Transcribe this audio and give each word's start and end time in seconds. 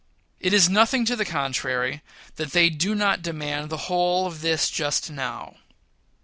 It 0.39 0.51
is 0.51 0.67
nothing 0.67 1.05
to 1.05 1.15
the 1.15 1.25
contrary, 1.25 2.01
that 2.37 2.53
they 2.53 2.71
do 2.71 2.95
not 2.95 3.21
demand 3.21 3.69
the 3.69 3.85
whole 3.85 4.25
of 4.25 4.41
this 4.41 4.71
just 4.71 5.11
now. 5.11 5.57